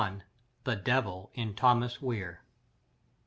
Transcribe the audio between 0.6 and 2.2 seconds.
THE DEVIL IN THOMAS